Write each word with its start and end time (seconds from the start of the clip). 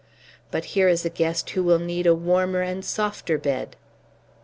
But 0.49 0.65
here 0.73 0.89
is 0.89 1.05
a 1.05 1.11
guest 1.11 1.51
who 1.51 1.63
will 1.63 1.77
need 1.77 2.07
a 2.07 2.15
warmer 2.15 2.61
and 2.63 2.83
softer 2.83 3.37
bed." 3.37 3.75